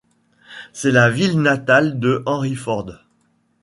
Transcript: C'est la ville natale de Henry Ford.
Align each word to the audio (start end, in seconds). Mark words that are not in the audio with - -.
C'est 0.73 0.89
la 0.89 1.11
ville 1.11 1.39
natale 1.39 1.99
de 1.99 2.23
Henry 2.25 2.55
Ford. 2.55 2.95